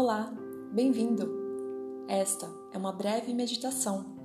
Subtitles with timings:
[0.00, 0.32] Olá,
[0.72, 1.28] bem-vindo!
[2.06, 4.16] Esta é uma breve meditação.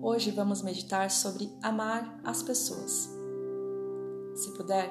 [0.00, 3.10] Hoje vamos meditar sobre amar as pessoas.
[4.32, 4.88] Se puder,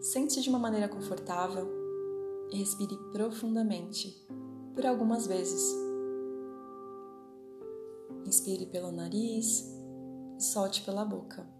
[0.00, 1.70] sente-se de uma maneira confortável
[2.50, 4.26] e respire profundamente
[4.74, 5.62] por algumas vezes.
[8.26, 9.64] Inspire pelo nariz
[10.36, 11.53] e solte pela boca.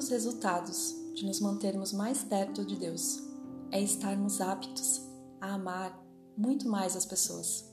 [0.00, 3.22] Dos resultados de nos mantermos mais perto de Deus
[3.70, 5.02] é estarmos aptos
[5.38, 5.94] a amar
[6.34, 7.70] muito mais as pessoas.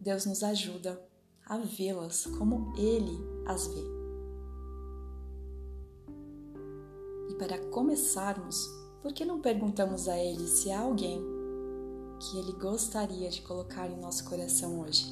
[0.00, 1.00] Deus nos ajuda
[1.46, 3.16] a vê-las como Ele
[3.46, 3.84] as vê.
[7.30, 8.56] E para começarmos,
[9.00, 11.24] por que não perguntamos a Ele se há alguém
[12.18, 15.06] que Ele gostaria de colocar em nosso coração hoje?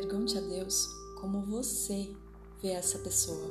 [0.00, 0.86] Pergunte a Deus
[1.20, 2.08] como você
[2.62, 3.50] vê essa pessoa.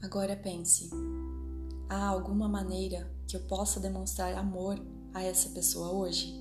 [0.00, 0.88] Agora pense:
[1.88, 4.78] há alguma maneira que eu possa demonstrar amor
[5.14, 6.40] a essa pessoa hoje?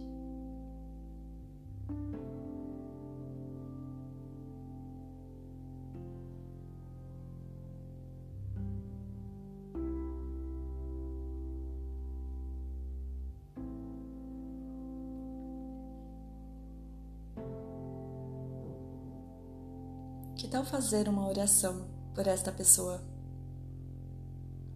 [20.35, 23.10] Que tal fazer uma oração por esta pessoa?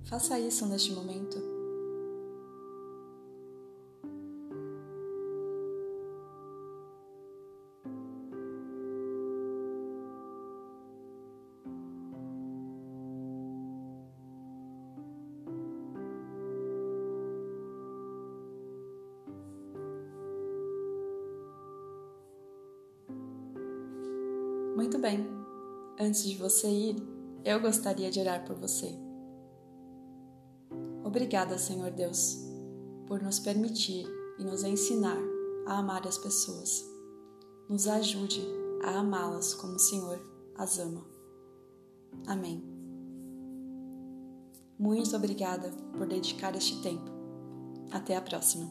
[0.06, 1.38] Faça isso neste momento.
[24.76, 25.26] Muito bem.
[26.00, 26.96] Antes de você ir,
[27.44, 29.05] eu gostaria de orar por você.
[31.16, 32.38] Obrigada, Senhor Deus,
[33.08, 34.06] por nos permitir
[34.38, 35.18] e nos ensinar
[35.66, 36.84] a amar as pessoas.
[37.70, 38.46] Nos ajude
[38.84, 40.20] a amá-las como o Senhor
[40.58, 41.06] as ama.
[42.28, 42.62] Amém.
[44.78, 47.10] Muito obrigada por dedicar este tempo.
[47.94, 48.70] Até a próxima.